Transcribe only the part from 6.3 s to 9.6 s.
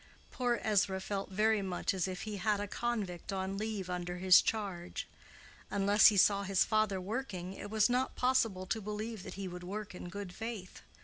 his father working, it was not possible to believe that he